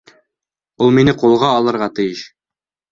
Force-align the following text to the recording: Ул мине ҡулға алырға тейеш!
Ул 0.85 0.95
мине 0.97 1.15
ҡулға 1.21 1.53
алырға 1.61 1.93
тейеш! 2.01 2.27